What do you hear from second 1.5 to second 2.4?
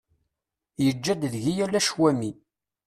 ala ccwami.